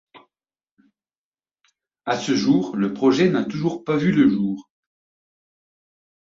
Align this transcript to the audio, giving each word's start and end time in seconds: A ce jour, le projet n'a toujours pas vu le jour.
A 2.07 2.17
ce 2.17 2.33
jour, 2.35 2.75
le 2.75 2.91
projet 2.91 3.29
n'a 3.29 3.45
toujours 3.45 3.83
pas 3.83 3.97
vu 3.97 4.11
le 4.11 4.27
jour. 4.27 4.71